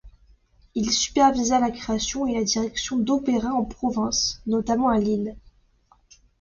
Il 0.73 0.89
supervisa 0.91 1.59
la 1.59 1.69
création 1.69 2.25
et 2.25 2.33
la 2.33 2.43
direction 2.43 2.97
d'opéras 2.97 3.51
en 3.53 3.63
province, 3.65 4.41
notamment 4.47 4.89
à 4.89 4.97
Lille. 4.97 5.35